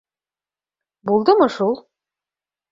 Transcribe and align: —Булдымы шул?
—Булдымы 1.11 1.51
шул? 1.59 1.79